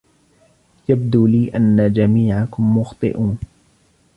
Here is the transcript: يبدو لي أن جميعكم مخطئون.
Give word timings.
يبدو 0.89 1.27
لي 1.27 1.51
أن 1.55 1.93
جميعكم 1.93 2.77
مخطئون. 2.77 3.37